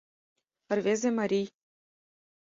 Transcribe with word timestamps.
Рвезе 0.77 1.09
марий. 1.19 1.47